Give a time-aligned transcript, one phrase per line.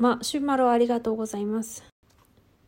[0.00, 1.84] ま、シュマロありがとうございます。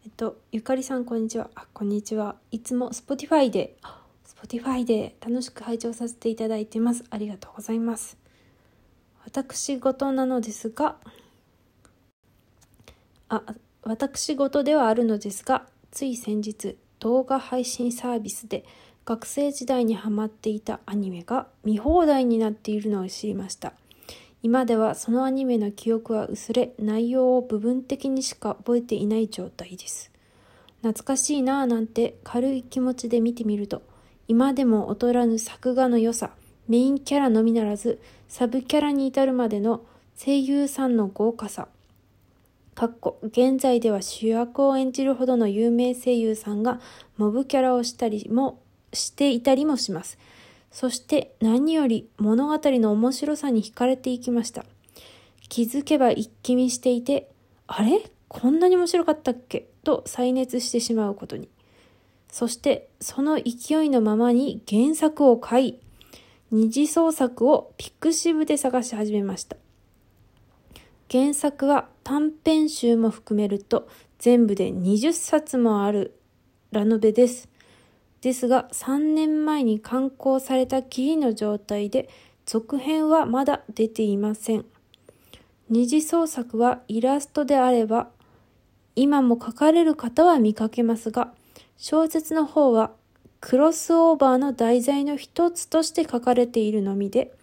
[0.05, 1.49] えっと、ゆかりさん、こんにちは。
[1.55, 2.37] あ、こんにちは。
[2.51, 3.75] いつも Spotify で、
[4.27, 7.05] Spotify で楽しく拝聴させていただいてます。
[7.09, 8.19] ありがとうございます。
[9.25, 10.97] 私事なのですが、
[13.31, 13.43] あ、
[13.81, 18.67] 私事ではあるのですが、つい先日、動画配信サービスで
[19.07, 23.73] 学生時代にハマっていたアニメが見放題になっているのを知りました。
[24.43, 30.11] 今ではそのアニメの記憶は薄れ、内容を部分的にしか覚えていない状態です。
[30.83, 33.83] 懐かしいなぁなんて軽い気持ちで見てみると、
[34.27, 36.31] 今でも劣らぬ作画の良さ、
[36.69, 39.85] メインキャラのみならず、サブキャラに至るまでの
[40.17, 41.69] 声優さんの豪華さ、
[42.75, 46.81] かっこ現在では主役を演じるほどの有名声優さんが
[47.17, 48.61] モブキャラをしたりも
[48.93, 50.19] していたりもします。
[50.73, 54.65] そして何より物語の面白さに惹かれていきました。
[55.49, 57.31] 気づけば一気見していて、
[57.67, 58.11] あれ？
[58.29, 59.69] こんなに面白かったっけ？
[59.85, 61.49] と再熱してしまうことに。
[62.31, 65.81] そしてその勢いのままに原作を買い、
[66.51, 69.59] 二次創作をピクシブで探し始めました。
[71.11, 73.87] 原作は短編集も含めると
[74.19, 76.19] 全部で20冊もある
[76.71, 77.51] ラノベです。
[78.23, 82.09] ですが3年前に刊行されたきりの状態で
[82.47, 84.65] 続編はまだ出ていません。
[85.69, 88.09] 二次創作はイラストであれば
[88.95, 91.33] 今も書かれる方は見かけますが
[91.79, 92.93] 小説の方は
[93.41, 97.35] クロスオーバーの題材の一つとして書かれているのみで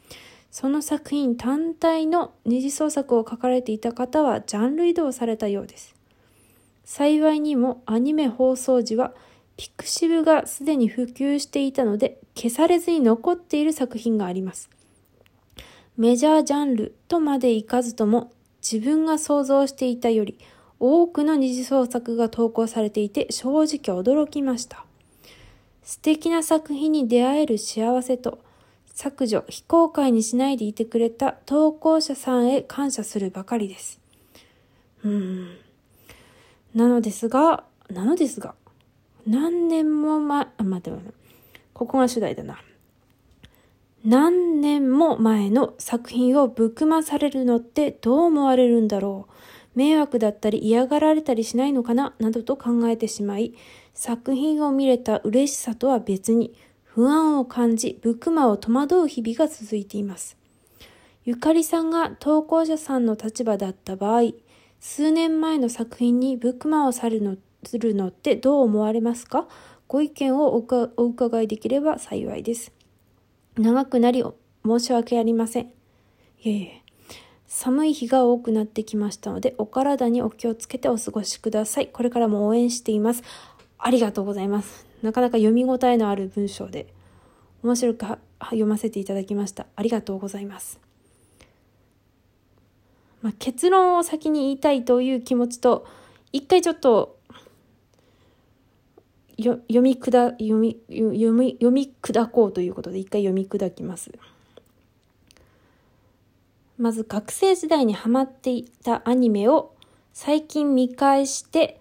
[0.52, 5.96] その作品単体の二次創作を書かれていた方はジャンル移動されたようです。
[6.86, 9.14] 幸いにもアニメ放送時は
[9.60, 14.70] ピクシブがすでに普及していたので消されずに残っている作品があります。
[15.98, 20.40] メジャージャンルとまでいかずとも自分が想像していたより
[20.80, 24.86] 多くの二次創作が投稿されていて正直驚きました。
[25.84, 28.40] 素敵な作品に出会える幸せと
[28.86, 34.00] 削除、非公開にしないでいてくれた投稿者さんへ感謝するばかりです。
[35.04, 35.58] うーん。
[36.74, 38.56] なのですが、なのですが、
[39.28, 41.14] 何年も前、あ、待って待って、
[41.74, 42.60] ここが主題だな。
[44.06, 49.34] 何年も前の作品をぶくまされるのってどう思われるんだろう。
[49.76, 52.14] 迷惑だったり嫌がられたりしないのかな？
[52.20, 53.54] などと考えてしまい、
[53.94, 56.54] 作品を見れた嬉しさとは別に
[56.84, 60.38] 不安を感じ、ブクマを戸惑う日々が続いています。
[61.26, 64.32] ゆかりさんが投稿者さんの立場だった場合、
[64.80, 67.38] 数年前の作品にブックマをされるのす
[67.78, 69.48] るのってどう思われますか？
[69.88, 72.72] ご意見をお伺いできれば幸いです。
[73.58, 74.24] 長くなり
[74.66, 75.66] 申し訳ありません。
[75.66, 75.72] い
[76.46, 76.82] えいえ。
[77.48, 81.88] 寒い日が多くなってきましたので、お体にお気をつけてお過ごしください。
[81.88, 83.24] これからも応援しています。
[83.80, 84.86] ありがとうございます。
[85.02, 86.94] なかなか読み応えのある文章で、
[87.64, 88.06] 面白く
[88.42, 89.66] 読ませていただきました。
[89.76, 90.80] ありがとうございます。
[93.22, 95.88] まあ、結論を先に言いたいという気持ちと、
[96.32, 97.19] 一回ちょっと
[99.44, 104.12] 読み砕読み読み読み砕こうということで一回読み砕きます。
[106.78, 109.74] まず学生時代にハマっていたアニメを
[110.14, 111.80] 最近見返して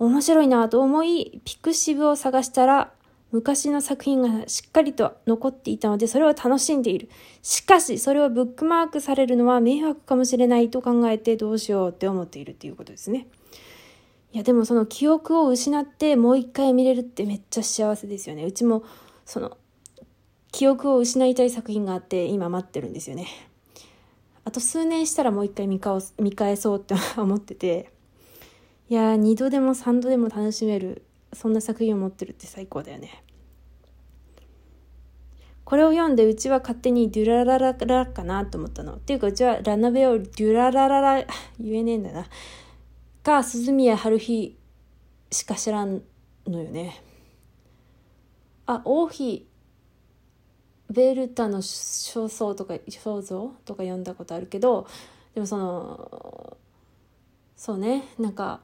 [0.00, 2.92] 面白いなと思いピクシブを探したら
[3.32, 7.08] 昔の作品がしっかりと残っていたのでそれを楽しんでいる。
[7.42, 13.28] しかしそれをブックマークされるのは迷惑かもしれないと考えてどうしようって思っているっていうことですね。
[14.32, 18.44] いやでもその記憶を失ってもう一回見れるってめっちゃ幸せですよね。
[18.44, 18.84] うちも
[19.24, 19.56] その
[20.52, 23.26] 記憶を失いたい作品があって今待ってるんですよね。
[24.44, 27.92] あと数年したらもう一回見返見返そうって思ってて
[28.88, 33.22] いや二度でも三度でも楽しめるそんな作品を持ってるって最高だよね。
[35.64, 38.94] これを読んでうちは勝手にデュララララかなと思ったの。
[38.94, 41.24] っていうかうちはラノベをデュララララ
[41.60, 42.26] 言えねえんだな。
[43.22, 44.56] か鈴宮春日
[45.30, 46.02] しか知らん
[46.46, 47.02] のよね。
[48.66, 49.46] あ、王妃
[50.90, 54.88] ベルタの肖像とか肖像とか読んだことあるけど
[55.34, 56.56] でもその
[57.56, 58.60] そうねなんか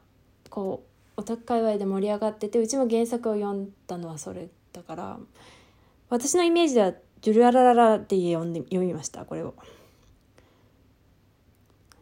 [0.50, 0.84] こ
[1.16, 5.18] うオタク界隈で盛り上がっててうちも原作を読んだのはそれだから
[6.08, 6.92] 私のイメージでは
[7.22, 9.54] 「ジュララララ」って読んで読みましたこれを。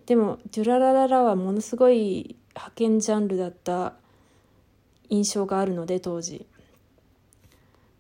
[0.07, 3.95] でも「ジュララララ」はものすごい派遣ジャンルだった
[5.09, 6.47] 印象があるので当時。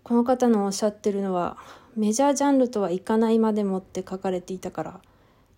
[0.03, 1.57] この方のおっしゃってるのは
[1.97, 5.01] メジャージャンルとはいかないまでもって書かれていたから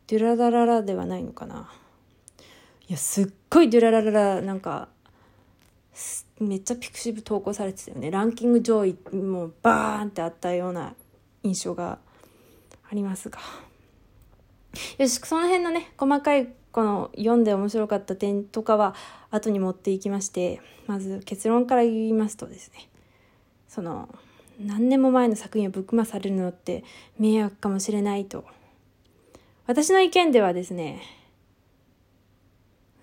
[0.06, 1.68] デュララララではないのかな。
[2.88, 4.88] いやすっごいドゥララララなんか
[6.38, 8.12] めっちゃピクシブ投稿されてたよね。
[8.12, 10.94] ランキング上位もうバーンってあったような
[11.42, 11.98] 印象が
[12.88, 13.40] ありますが。
[14.98, 18.94] よしその辺のね細かいこの読んで面白かった点とかは
[19.30, 22.88] 後に持っていきましてまず結論から言いますとですね
[23.68, 24.08] その
[24.60, 26.84] 何年も前の作品をブックマされるのって
[27.18, 28.44] 迷惑かもしれないと。
[29.66, 31.02] 私の意見ではですね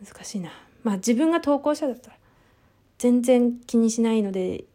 [0.03, 0.51] 難しいな。
[0.83, 2.17] まあ自分が投稿者だったら
[2.97, 4.65] 全然気にしないので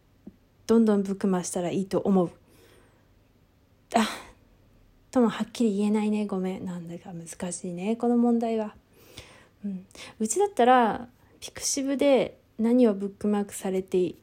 [0.67, 2.31] どんどんブックマしたらいいと思う。
[5.11, 6.65] ともはっきり言えないねごめん。
[6.65, 8.75] なんだか難しいねこの問題は、
[9.65, 9.85] うん、
[10.19, 11.07] うちだったら
[11.39, 14.15] pixiv で何をブックマークされてい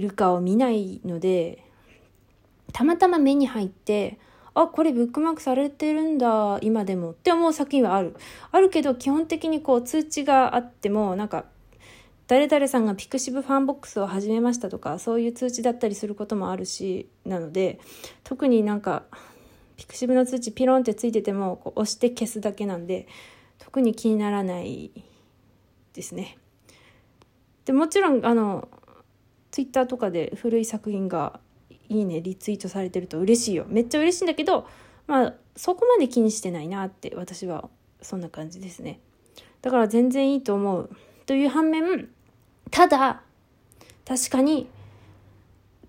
[0.00, 1.64] るかを見ないので
[2.72, 4.18] たまたま目に入って
[4.54, 8.16] あこれブックマークされてるんだ今でもって思う作品はある。
[8.50, 11.44] あるけど基本的にこう通知があってもなんか
[12.26, 17.78] 誰々さんが pixivFANBOX を始めましたとかそういう通知だったりすることもあるしなので
[18.24, 19.04] 特になんか
[19.78, 23.08] pixiv の通知ピロンってついててもこう押して消すだけなんで
[23.58, 24.90] 特に気にならない
[25.94, 26.36] ですね。
[27.64, 28.68] でもちろんあの
[29.50, 31.40] ツイッターとかで古い作品が
[31.88, 33.64] いいねリツイートされてると嬉しいよ。
[33.68, 34.66] めっちゃ嬉しいんだけど
[35.06, 37.70] まあそこまで気にしてないなって私は
[38.02, 39.00] そんな感じですね。
[39.62, 40.90] だから全然いいと思う。
[41.24, 42.08] という反面
[42.70, 43.22] ただ、
[44.06, 44.68] 確かに、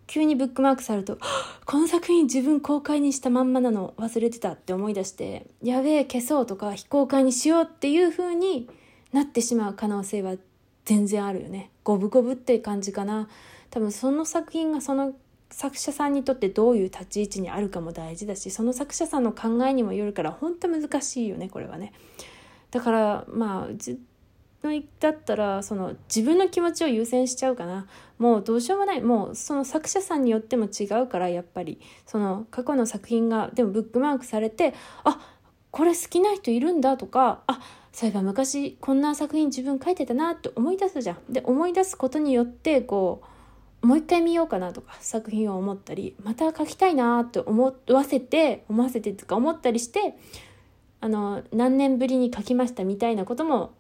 [0.10, 1.20] 急にブックマークされると、
[1.66, 8.68] この作品自分公開にしたまんまなの忘れてたって思い出して、やべえ、消そうとか非公開にしようっていう風に
[9.14, 10.36] なってしまう可能性は
[10.84, 11.70] 全然あるよね。
[11.84, 13.30] 五分五分って感じかな。
[13.70, 15.14] 多分その作品がその
[15.52, 21.94] 作者さんにとってどういう立ち位置にあるかも大事だしその作者さんの考えにもよるから本当難しいよねこれはね。
[22.72, 23.74] だからまあ
[24.64, 27.88] のだったらその自分の気持ちを優先しちゃうかな。
[28.18, 29.02] もうどうしようもない。
[29.02, 31.80] もうその作者さんによっても違うからやっぱり。
[32.06, 34.74] その過去の作品がでもブックマークされて
[35.04, 35.20] あ
[35.72, 37.62] これ好きな人いるんだとかあ
[37.92, 41.20] そういえば昔こんな作品自分書いてたなって思い出すじゃん。
[41.32, 43.22] で思い出すことによってこ
[43.82, 50.18] うもう一回見ようかなとか作品を思ったりまた書きたいなって思わせて思わせてとか思ったりして
[51.02, 53.72] あの何年ぶりに書きましたみたいなことも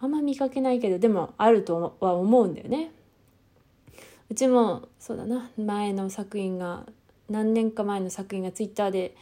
[0.00, 2.92] あんま見かけないけどでもあるとは思うんだよね。
[4.30, 6.84] うちもそうだな前の作品が
[7.30, 9.16] 何年か前の作品がツイッターで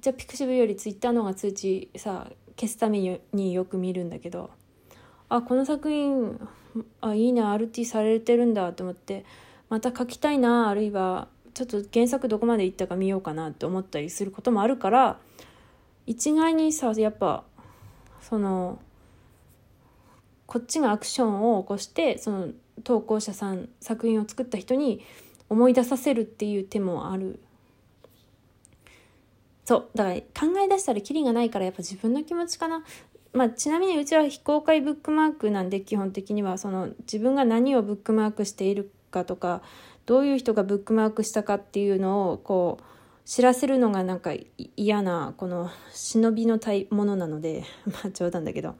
[0.00, 4.50] じゃあピクシブよりツイッターの方が通知さ消すためによく見るんだけど
[5.28, 6.38] あこの作品
[7.00, 9.24] あいいな RT されてるんだと思って
[9.68, 15.18] また書きたいなあるいはちょっと原作どこまでいったか見ようかなって思ったりすることもあるから
[16.06, 17.44] 一概にさやっぱ
[18.20, 18.78] その
[20.48, 22.48] こっちがアクションを起こしてその
[22.82, 25.04] 投稿者さん作品を作った人に
[25.50, 27.38] 思い出させるっていう手もある。
[29.66, 29.88] そう。
[29.94, 32.82] だから考え出したらキリがないからやっぱ自分の気持ちかな。
[33.34, 36.56] まあ、ちなみにうちは非公開ブックマークなんで基本的には。
[36.56, 39.60] その自分が何をブックマークしているかとか
[40.06, 42.84] どういう人がブックマークしたかっていうのをこう
[43.28, 44.32] 知らせるのがなんか
[44.76, 46.58] 嫌なこの忍びの
[46.90, 47.64] ものなので。
[47.84, 48.76] まあ冗談だけど。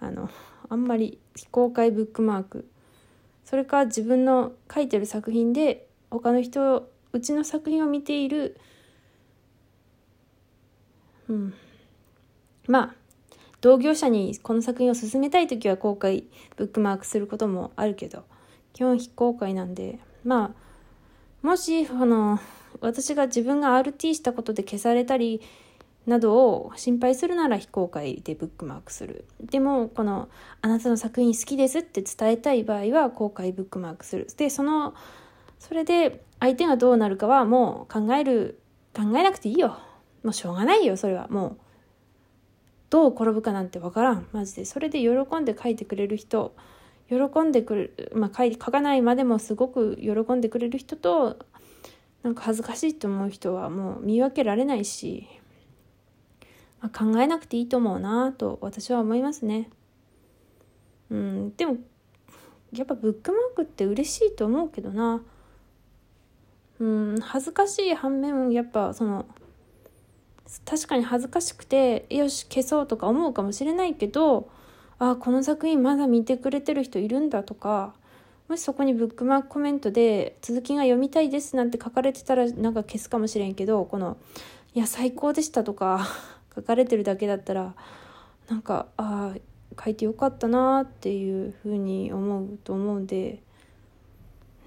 [0.00, 0.28] あの
[0.68, 2.68] あんまり非公開ブックマーク。
[3.44, 8.58] それか自分の書いてる作品で他の人うちの作品を見ている。
[11.28, 11.54] うん。
[12.66, 12.94] まあ
[13.60, 16.24] 同業者にこの作品を進めたい時は公開
[16.56, 18.24] ブックマークすることもあるけど
[18.72, 19.98] 基本非公開なんで。
[20.24, 20.68] まあ
[21.46, 22.38] もしあの
[22.80, 25.40] 私が自分が RT したことで消されたり
[26.08, 29.26] などを心配するなら非公開でブックマークする。
[29.42, 30.30] でも、この、
[30.62, 34.26] あなたの作品好きですって伝えたい場合は公開ブックマークする。
[34.38, 34.94] で、その、
[35.58, 38.58] それで相手がどうなるかはもう考える、
[38.96, 39.78] 考えなくていいよ。
[40.24, 41.28] もうしょうがないよ、それは。
[41.28, 41.56] もう、
[42.88, 44.26] どう転ぶかなんてわからん。
[44.32, 44.64] マジで。
[44.64, 46.54] それで喜んで書いてくれる人、
[47.10, 51.38] 喜んでくる、まあ書書かないまでもすごく喜んでくれる人と、
[52.22, 55.28] なんか恥ずかしいと思う人はもう見分けられないし、
[56.80, 59.70] まあ、考えなくていいと思うなと私は思いますね。
[61.10, 61.78] うん、でも
[62.72, 65.22] やっぱブックマークって嬉しいと思うけどな。
[66.80, 69.26] うん、恥ずかしい反面やっぱその
[70.64, 74.48] 確かに恥ずかしくてよし消そうとか思うかもしれないけど
[74.98, 77.94] あこの作品まだ見てくれてる人いるんだとか
[78.48, 84.16] もしそこにブックマークコメントで続きが読みたいですなんて書かれてたらなんか消すかもしれんけどこの
[84.74, 86.06] いや最高でしたとか
[86.58, 87.74] 書かれてるだけだったら
[88.48, 93.42] なんかああ書いてよかったなっていうふうに思うと思うんで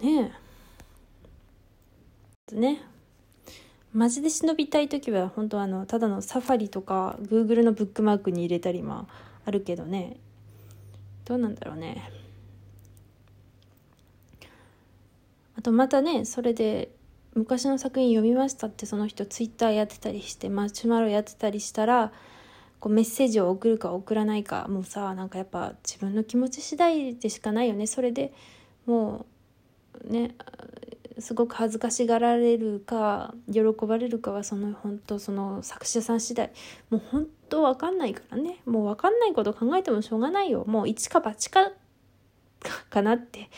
[0.02, 0.32] ね
[2.52, 2.56] え。
[2.56, 2.82] ね。
[3.94, 9.08] マジで忍びたい時は本当あのただのサファリとか Google のブックマークに入れたりも
[9.46, 10.18] あるけどね。
[11.26, 12.10] どうなんだろうね。
[15.58, 16.90] あとまたねそれで
[17.34, 22.12] 昔の作品読みましたってその人ツイッターやってたりしてマシュマロやってたりしたら
[22.80, 27.88] こうメッセージを送るか送らないかもうさなんかやっぱ自分の気持ち次第でしかないよね。
[27.88, 28.34] それで
[28.86, 29.26] も
[30.04, 30.36] うね
[31.20, 36.52] すごく恥ずかしがられるか喜ばれるかはその本当その作者さん次第。
[36.90, 38.58] もう本当わかんないからね。
[38.66, 40.66] もうわかんないこと考えてもしょうがないよ。
[40.66, 41.72] もう一か八か
[42.90, 43.50] かなって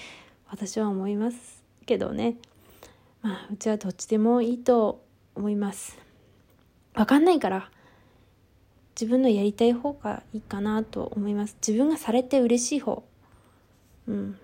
[0.49, 2.37] 私は思いますけどね。
[3.23, 5.03] まあうちはどっちでもいいと
[5.33, 5.97] 思います。
[6.93, 7.71] わかんないから
[8.99, 11.57] 自分のやりたい方がいいかなと思います。
[11.65, 13.03] 自分がされて嬉しい方。
[14.07, 14.37] うん。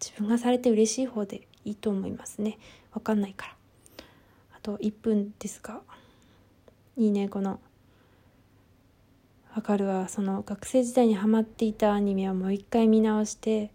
[0.00, 2.58] 自分がされて嬉しい方でいいと思いますね。
[2.92, 3.56] わかんないから。
[4.56, 5.82] あと1分ですが。
[6.96, 7.60] いいねこの。
[9.54, 10.08] わかるわ。
[10.08, 13.72] その学生時代にハマっていたアニメをもう一回見直して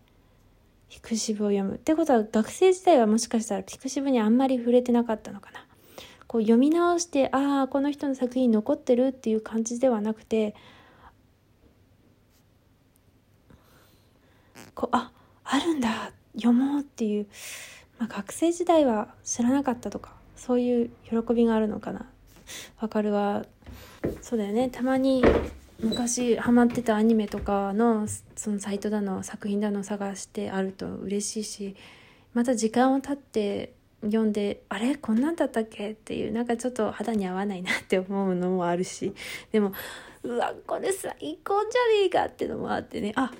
[0.93, 1.75] ピクシブを読む。
[1.75, 5.65] ってことは学生時代はもしかしたらピクシブにあんまり触れてなかったのかな。
[6.27, 10.55] こう読み直してああこの人の作品残ってるっていう感じではなくて
[14.75, 15.11] こうあ
[15.43, 17.27] あるんだ読もうっていう、
[17.97, 22.05] まあ、学生時代は知らなかったとかそういう喜びがあるのかな。
[22.79, 23.45] わかるわ。
[24.21, 24.69] そうだよね。
[24.69, 25.23] たまに
[25.83, 31.75] 昔ハマってたアニメとかのそのサイトだの作品だの探してあると嬉しいし
[32.33, 34.95] また時間を経って読んであれ？
[34.95, 35.91] こんなんだったっけ？
[35.91, 39.13] っていうなんかちょっと肌に合わないなって思うのもあるし。
[39.51, 39.71] でも
[40.23, 43.11] うわこれ最高じゃねえかってのもあってね。
[43.15, 43.31] あ